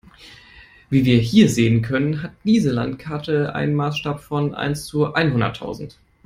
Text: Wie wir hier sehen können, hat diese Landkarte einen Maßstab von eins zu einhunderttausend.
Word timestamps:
Wie 0.89 1.05
wir 1.05 1.19
hier 1.19 1.47
sehen 1.47 1.83
können, 1.83 2.23
hat 2.23 2.31
diese 2.43 2.71
Landkarte 2.71 3.53
einen 3.53 3.75
Maßstab 3.75 4.19
von 4.23 4.55
eins 4.55 4.85
zu 4.85 5.13
einhunderttausend. 5.13 5.99